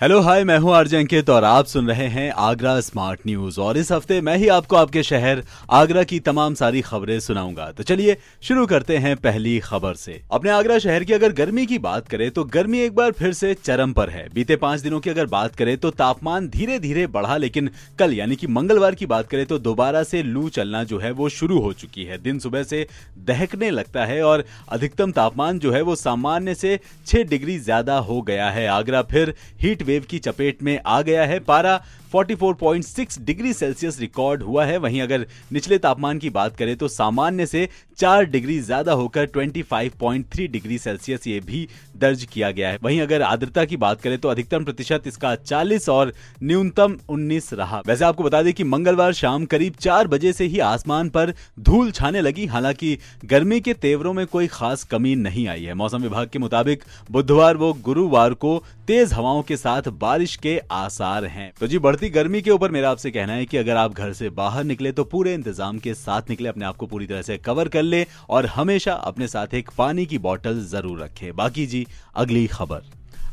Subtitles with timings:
[0.00, 3.76] hello hi मैं हूँ RJ अंकित और आप सुन रहे हैं आगरा स्मार्ट न्यूज़ और
[3.76, 8.16] इस हफ़्ते मैं ही आपको आपके शहर आगरा की तमाम सारी खबरें सुनाऊँगा। तो चलिए
[8.42, 12.30] शुरू करते हैं पहली खबर से। अपने आगरा शहर की अगर गर्मी की बात करें
[12.30, 15.56] तो गर्मी एक बार फिर से चरम पर है। बीते पाँच दिनों की अगर बात
[15.56, 19.58] करें तो तापमान धीरे धीरे बढ़ा, लेकिन कल यानी की मंगलवार की बात करें तो
[19.58, 22.86] दोबारा से लू चलना जो है, वो शुरू हो चुकी है। दिन सुबह से
[23.26, 28.20] दहकने लगता है और अधिकतम तापमान जो है, वो सामान्य से छह डिग्री ज़्यादा हो
[28.22, 31.80] गया है। आगरा फिर हीट वेव की चपेट में आ गया है पारा।
[32.14, 37.46] 44.6 डिग्री सेल्सियस रिकॉर्ड हुआ है। वहीं अगर निचले तापमान की बात करें तो सामान्य
[37.46, 43.00] से 4 डिग्री ज़्यादा होकर 25.3 डिग्री सेल्सियस ये भी दर्ज किया गया है। वहीं
[43.00, 48.04] अगर आर्द्रता की बात करें तो अधिकतम प्रतिशत इसका 40 और न्यूनतम 19 रहा। वैसे
[48.04, 52.20] आपको बता दें कि मंगलवार शाम करीब चार बजे से ही आसमान पर धूल छाने
[52.20, 56.38] लगी। हालाँकि गर्मी के तेवरों में कोई खास कमी नहीं आई है। मौसम विभाग के
[56.38, 61.78] मुताबिक बुधवार व गुरुवार को तेज हवाओं के साथ बारिश के आसार हैं। तो जी
[62.08, 65.04] गर्मी के ऊपर मेरा आपसे कहना है कि अगर आप घर से बाहर निकले तो
[65.04, 68.46] पूरे इंतज़ाम के साथ निकले, अपने आप को पूरी तरह से कवर कर ले और
[68.46, 72.82] हमेशा अपने साथ एक पानी की बॉटल ज़रूर रखे। बाकी जी, अगली खबर।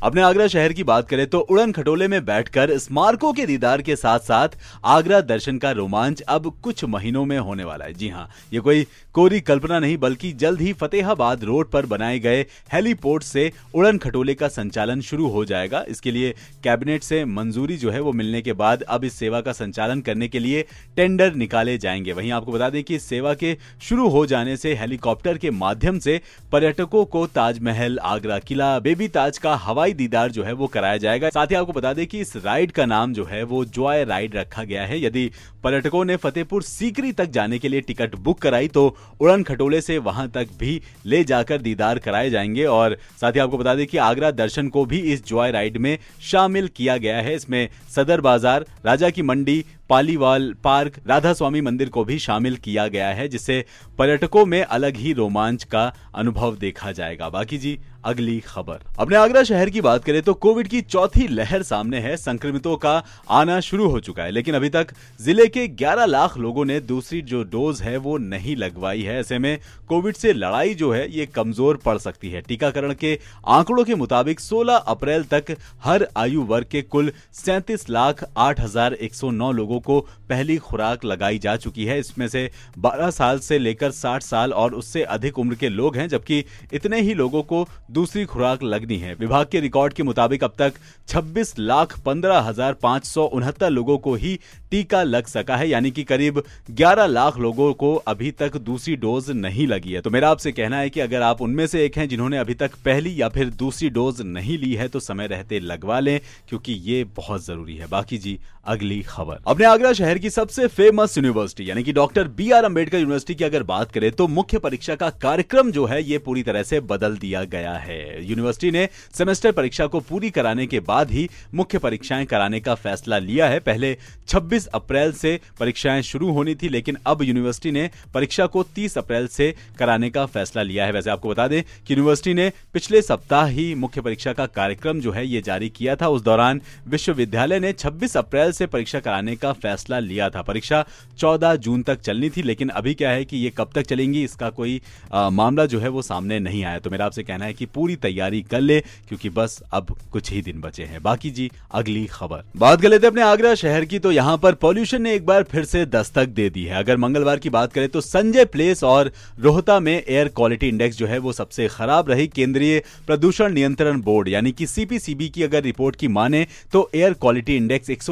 [0.03, 3.95] अपने आगरा शहर की बात करें तो उड़न खटोले में बैठकर स्मारकों के दीदार के
[3.95, 4.50] साथ साथ
[4.86, 8.86] आगरा दर्शन का रोमांच अब कुछ महीनों में होने वाला है। जी हाँ ये कोई
[9.14, 14.34] कोरी कल्पना नहीं, बल्कि जल्द ही फतेहाबाद रोड पर बनाए गए हेलीपोर्ट से उड़न खटोले
[14.34, 18.53] का संचालन शुरू हो जाएगा। इसके लिए कैबिनेट से मंजूरी जो है वो मिलने के
[18.53, 22.70] बाद अब इस सेवा का संचालन करने के लिए टेंडर निकाले जाएँगे। वहीं आपको बता
[22.70, 26.20] दें कि इस सेवा के शुरू हो जाने से हेलीकॉप्टर के माध्यम से
[26.52, 30.98] पर्यटकों को ताजमहल, आगरा किला, बेबी ताज का हवाई हवाई दीदार जो है वो कराया
[30.98, 34.04] जाएगा। साथ ही आपको बता दें कि इस राइड का नाम जो है वो जॉय
[34.06, 35.30] राइड रखा गया है। यदि
[35.64, 38.86] पर्यटकों ने फतेहपुर सीकरी तक जाने के लिए टिकट बुक कराई तो
[39.22, 43.58] उड़न खटोले से वहाँ तक भी ले जाकर दीदार कराए जाएँगे। और साथ ही आपको
[43.58, 47.36] बता दें कि आगरा दर्शन को भी इस जॉय राइड में शामिल किया गया है।
[47.36, 52.88] इसमें सदर बाज़ार, राजा की मंडी, पालीवाल पार्क राधा स्वामी मंदिर को भी शामिल किया
[52.88, 53.64] गया है, जिससे
[53.97, 59.44] पर्यटकों में अलग ही रोमांच का अनुभव देखा जाएगा। बाकी जी अगली खबर। अपने आगरा
[59.44, 62.91] शहर की बात करें तो कोविड की चौथी लहर सामने है। संक्रमितों का
[63.31, 67.22] आना शुरू हो चुका है, लेकिन अभी तक ज़िले के 11 लाख लोगों ने दूसरी
[67.23, 69.57] जो डोज है वो नहीं लगवाई है। ऐसे में
[69.90, 73.17] कोविड से लड़ाई जो है, ये कमज़ोर पड़ सकती है। टीकाकरण के
[73.50, 78.94] आंकड़ों के मुताबिक 16 अप्रैल तक हर आयु वर्ग के कुल सैंतीस लाख आठ हज़ार
[78.96, 83.40] एक सौ नौ लोगों को पहली खुराक लगाई जा चुकी है। इसमें से 12 साल
[83.41, 87.44] से लेकर 60 साल और उससे अधिक उम्र के लोग हैं, जबकि इतने ही लोगों
[87.44, 87.67] को
[87.97, 90.74] दूसरी खुराक लगनी है। विभाग के रिकॉर्ड के मुताबिक अब तक
[91.09, 94.40] 26 लाख पंद्रह हज़ार पाँच सौ उनहत्तर लोगों को ही
[94.72, 96.41] टीका लग सका है, यानी कि करीब
[96.72, 100.79] 11 लाख लोगों को अभी तक दूसरी डोज नहीं लगी है। तो मेरा आपसे कहना
[100.79, 103.89] है कि अगर आप उनमें से एक हैं जिन्होंने अभी तक पहली या फिर दूसरी
[103.89, 106.19] डोज नहीं ली है तो समय रहते लगवा लें,
[106.50, 111.17] क्योंकि ये बहुत ज़रूरी है। बाकी जी, अगली खबर। अपने आगरा शहर की सबसे फ़ेमस
[111.17, 114.95] यूनिवर्सिटी यानी कि doctor B R Ambedkar university की अगर बात करें तो मुख्य परीक्षा
[114.95, 119.51] का कार्यक्रम जो है, ये पूरी तरह से बदल दिया गया है। यूनिवर्सिटी ने सेमेस्टर
[119.51, 123.95] परीक्षा को पूरी कराने के बाद ही मुख्य परीक्षाएँ कराने का फैसला लिया है। पहले
[124.28, 129.28] 26 अप्रैल से परीक्षाएँ शुरू होनी थी लेकिन अब यूनिवर्सिटी ने परीक्षा को 30 अप्रैल
[129.28, 133.46] से कराने का फैसला लिया है। वैसे आपको बता दें कि यूनिवर्सिटी ने पिछले सप्ताह
[133.46, 137.73] ही मुख्य परीक्षा का कार्यक्रम जो है ये जारी किया था। उस दौरान विश्वविद्यालय ने
[137.73, 140.85] 26 अप्रैल से परीक्षा कराने का फैसला लिया था। परीक्षा
[141.19, 144.50] 14 जून तक चलनी थी लेकिन अभी क्या है कि ये कब तक चलेंगी इसका
[144.50, 144.81] कोई
[145.13, 147.96] आ, मामला जो है वो सामने नहीं आया। तो मेरा आपसे कहना है कि पूरी
[147.96, 152.44] तैयारी कर ले क्योंकि बस अब कुछ ही दिन बचे हैं। बाकी जी अगली खबर।
[152.57, 155.66] बात कर लेते अपने आगरा शहर की तो यहाँ पर पॉल्यूशन ने एक बार फिर
[155.66, 159.80] से दस्तक दे दी है। अगर मंगलवार की बात करें तो संजय प्लेस और रोहता
[159.80, 164.52] में एयर क्वालिटी इंडेक्स जो है वो सबसे खराब रही। केंद्रीय प्रदूषण नियंत्रण बोर्ड, यानी
[164.52, 168.03] कि सीपीसीबी की अगर रिपोर्ट की माने तो एयर क्वालिटी इंडेक्स एक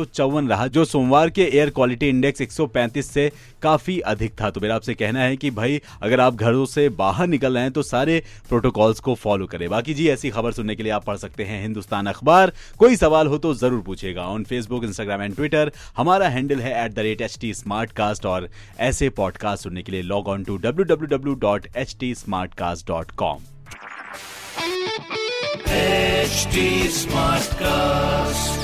[0.46, 4.94] रहा, जो सोमवार के एयर क्वालिटी इंडेक्स 135 से काफ़ी अधिक था। तो मेरा आपसे
[4.94, 9.00] कहना है कि भाई, अगर आप घरों से बाहर निकल रहे हैं तो सारे प्रोटोकॉल्स
[9.00, 12.06] को फॉलो करें। बाकी जी, ऐसी खबर सुनने के लिए आप पढ़ सकते हैं हिंदुस्तान
[12.08, 16.74] अखबार। कोई सवाल हो तो ज़रूर पूछेगा on Facebook Instagram and Twitter हमारा हैंडल है
[16.86, 17.54] at the rate H T
[17.92, 18.50] Smartcast और
[18.80, 22.14] ऐसे पॉडकास्ट सुनने के लिए log on to W W W dot H T
[22.54, 23.44] Smartcast dot com
[25.70, 26.88] H T
[27.56, 28.64] Smartcast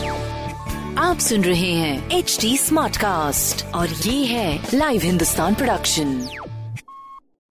[0.99, 6.19] आप सुन रहे हैं एच टी स्मार्ट कास्ट और ये है लाइव हिंदुस्तान प्रोडक्शन